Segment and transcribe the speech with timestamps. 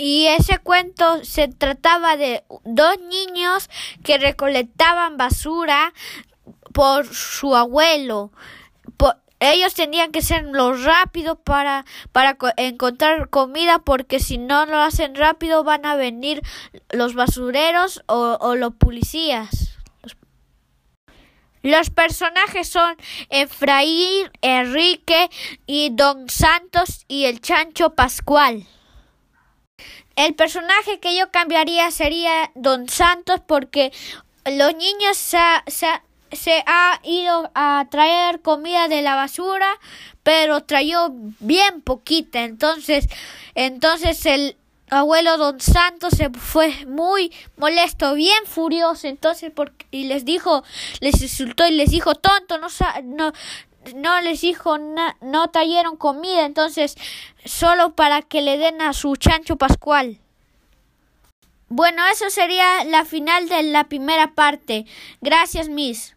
[0.00, 3.68] Y ese cuento se trataba de dos niños
[4.04, 5.92] que recolectaban basura
[6.72, 8.30] por su abuelo.
[9.40, 15.16] ellos tenían que ser lo rápido para, para encontrar comida porque si no lo hacen
[15.16, 16.42] rápido van a venir
[16.90, 19.78] los basureros o, o los policías.
[21.62, 22.96] Los personajes son
[23.30, 25.28] Efraín, Enrique
[25.66, 28.64] y Don Santos y el Chancho Pascual.
[30.18, 33.92] El personaje que yo cambiaría sería Don Santos porque
[34.46, 39.68] los niños se, se, ha ido a traer comida de la basura,
[40.24, 42.42] pero trayó bien poquita.
[42.42, 43.06] Entonces,
[43.54, 44.56] entonces el
[44.90, 49.06] abuelo Don Santos se fue muy molesto, bien furioso.
[49.06, 50.64] Entonces, porque, y les dijo,
[50.98, 52.66] les insultó y les dijo, tonto, no,
[53.04, 53.32] no,
[53.94, 56.96] no les dijo, no trajeron comida, entonces
[57.44, 60.18] solo para que le den a su chancho pascual.
[61.70, 64.86] Bueno, eso sería la final de la primera parte.
[65.20, 66.16] Gracias, Miss.